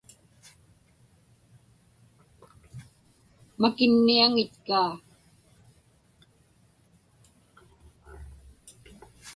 Makinniaŋitkaa. 3.61 4.91